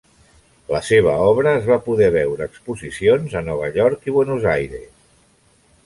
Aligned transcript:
La 0.75 0.79
seva 0.87 1.13
obra 1.25 1.53
es 1.59 1.67
va 1.73 1.77
poder 1.89 2.09
veure 2.17 2.47
a 2.47 2.49
exposicions 2.55 3.39
a 3.43 3.47
Nova 3.51 3.71
York 3.79 4.09
i 4.13 4.19
Buenos 4.21 4.53
Aires. 4.57 4.93